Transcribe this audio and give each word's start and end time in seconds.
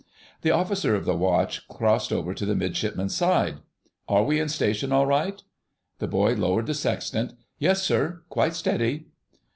The 0.41 0.49
Officer 0.49 0.95
of 0.95 1.05
the 1.05 1.15
Watch 1.15 1.67
crossed 1.67 2.11
over 2.11 2.33
to 2.33 2.43
the 2.43 2.55
Midshipman's 2.55 3.13
side. 3.15 3.59
"Are 4.09 4.23
we 4.23 4.39
in 4.39 4.49
station 4.49 4.91
all 4.91 5.05
right?" 5.05 5.39
The 5.99 6.07
boy 6.07 6.33
lowered 6.33 6.65
the 6.65 6.73
sextant: 6.73 7.33
"Yes, 7.59 7.83
sir, 7.83 8.23
quite 8.27 8.55
steady." 8.55 9.05